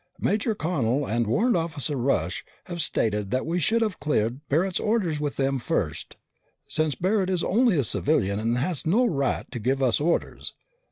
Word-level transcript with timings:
Major 0.19 0.55
Connel 0.55 1.07
and 1.07 1.27
Warrant 1.27 1.55
Officer 1.55 1.95
Rush 1.95 2.43
have 2.63 2.81
stated 2.81 3.29
that 3.29 3.45
we 3.45 3.59
should 3.59 3.83
have 3.83 3.99
cleared 3.99 4.39
Barret's 4.49 4.79
orders 4.79 5.19
with 5.19 5.35
them 5.37 5.59
first, 5.59 6.15
since 6.65 6.95
Barret 6.95 7.29
is 7.29 7.43
only 7.43 7.77
a 7.77 7.83
civilian 7.83 8.39
and 8.39 8.57
has 8.57 8.87
no 8.87 9.05
right 9.05 9.45
to 9.51 9.59
give 9.59 9.83
us 9.83 9.99
orders. 10.01 10.55